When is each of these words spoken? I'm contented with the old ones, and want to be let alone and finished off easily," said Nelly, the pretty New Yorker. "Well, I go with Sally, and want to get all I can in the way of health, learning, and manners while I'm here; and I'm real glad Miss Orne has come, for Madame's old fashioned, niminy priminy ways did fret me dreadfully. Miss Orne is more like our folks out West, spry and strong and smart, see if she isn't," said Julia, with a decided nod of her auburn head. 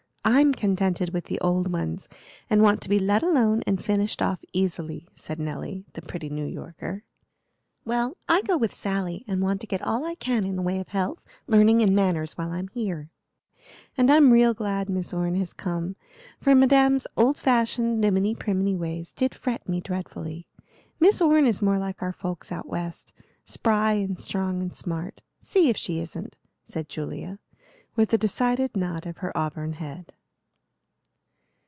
I'm 0.23 0.53
contented 0.53 1.13
with 1.13 1.25
the 1.25 1.39
old 1.41 1.71
ones, 1.71 2.07
and 2.47 2.61
want 2.61 2.79
to 2.81 2.89
be 2.89 2.99
let 2.99 3.23
alone 3.23 3.63
and 3.65 3.83
finished 3.83 4.21
off 4.21 4.43
easily," 4.53 5.07
said 5.15 5.39
Nelly, 5.39 5.83
the 5.93 6.03
pretty 6.03 6.29
New 6.29 6.45
Yorker. 6.45 7.03
"Well, 7.85 8.15
I 8.29 8.43
go 8.43 8.55
with 8.55 8.71
Sally, 8.71 9.25
and 9.27 9.41
want 9.41 9.61
to 9.61 9.67
get 9.67 9.81
all 9.81 10.05
I 10.05 10.13
can 10.13 10.43
in 10.45 10.55
the 10.57 10.61
way 10.61 10.79
of 10.79 10.89
health, 10.89 11.25
learning, 11.47 11.81
and 11.81 11.95
manners 11.95 12.33
while 12.33 12.51
I'm 12.51 12.67
here; 12.67 13.09
and 13.97 14.11
I'm 14.11 14.31
real 14.31 14.53
glad 14.53 14.89
Miss 14.89 15.11
Orne 15.11 15.35
has 15.37 15.53
come, 15.53 15.95
for 16.39 16.53
Madame's 16.53 17.07
old 17.17 17.39
fashioned, 17.39 17.99
niminy 17.99 18.35
priminy 18.35 18.77
ways 18.77 19.13
did 19.13 19.33
fret 19.33 19.67
me 19.67 19.81
dreadfully. 19.81 20.45
Miss 20.99 21.19
Orne 21.19 21.47
is 21.47 21.63
more 21.63 21.79
like 21.79 21.99
our 22.03 22.13
folks 22.13 22.51
out 22.51 22.67
West, 22.69 23.11
spry 23.43 23.93
and 23.93 24.19
strong 24.19 24.61
and 24.61 24.75
smart, 24.77 25.21
see 25.39 25.67
if 25.69 25.77
she 25.77 25.97
isn't," 25.99 26.35
said 26.67 26.89
Julia, 26.89 27.39
with 27.93 28.13
a 28.13 28.17
decided 28.17 28.75
nod 28.77 29.05
of 29.05 29.17
her 29.17 29.35
auburn 29.37 29.73
head. 29.73 30.13